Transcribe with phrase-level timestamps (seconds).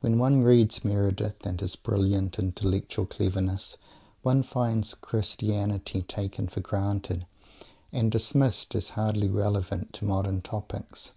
[0.00, 3.76] When one reads Meredith, with his brilliant intellectual cleverness,
[4.22, 7.26] one finds Christianity "taken for granted,"
[7.92, 11.12] and dismissed as hardly relevant to modern topics.